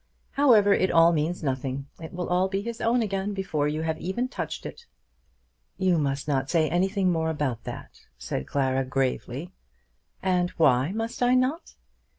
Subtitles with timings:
[0.31, 1.85] However, it all means nothing.
[1.99, 4.87] It will all be his own again before you have even touched it."
[5.77, 9.51] "You must not say anything more about that," said Clara gravely.
[10.23, 11.75] "And why must I not?"